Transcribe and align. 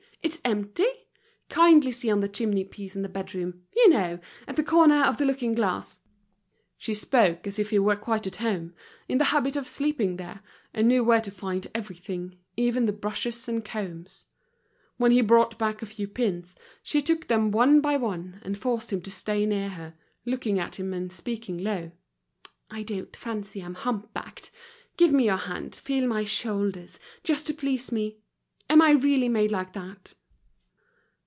it's 0.23 0.39
empty? 0.45 0.85
Kindly 1.49 1.91
see 1.91 2.09
on 2.11 2.19
the 2.19 2.29
chimney 2.29 2.63
piece 2.63 2.95
in 2.95 3.01
the 3.01 3.09
bedroom; 3.09 3.63
you 3.75 3.89
know, 3.89 4.19
at 4.47 4.55
the 4.55 4.63
corner 4.63 5.03
of 5.03 5.17
the 5.17 5.25
looking 5.25 5.55
glass." 5.55 5.99
She 6.77 6.93
spoke 6.93 7.47
as 7.47 7.57
if 7.57 7.71
he 7.71 7.79
were 7.79 7.95
quite 7.95 8.27
at 8.27 8.35
home, 8.37 8.73
in 9.09 9.17
the 9.17 9.25
habit 9.25 9.55
of 9.55 9.67
sleeping 9.67 10.17
there, 10.17 10.41
and 10.75 10.87
knew 10.87 11.03
where 11.03 11.21
to 11.21 11.31
find 11.31 11.65
everything, 11.73 12.37
even 12.55 12.85
the 12.85 12.93
brushes 12.93 13.49
and 13.49 13.65
combs. 13.65 14.27
When 14.97 15.09
he 15.11 15.21
brought 15.21 15.57
back 15.57 15.81
a 15.81 15.87
few 15.87 16.07
pins, 16.07 16.55
she 16.83 17.01
took 17.01 17.27
them 17.27 17.49
one 17.49 17.81
by 17.81 17.97
one, 17.97 18.39
and 18.43 18.55
forced 18.57 18.93
him 18.93 19.01
to 19.01 19.11
stay 19.11 19.45
near 19.47 19.69
her, 19.69 19.95
looking 20.23 20.59
at 20.59 20.75
him 20.75 20.93
and 20.93 21.11
speaking 21.11 21.57
low. 21.57 21.91
"I 22.69 22.83
don't 22.83 23.15
fancy 23.17 23.59
I'm 23.61 23.73
hump 23.75 24.13
backed. 24.13 24.51
Give 24.97 25.11
me 25.11 25.25
your 25.25 25.37
hand, 25.37 25.75
feel 25.75 26.07
my 26.07 26.23
shoulders, 26.25 26.99
just 27.23 27.47
to 27.47 27.55
please 27.55 27.91
me. 27.91 28.17
Am 28.69 28.81
I 28.81 28.91
really 28.91 29.27
made 29.27 29.51
like 29.51 29.73
that?" 29.73 30.13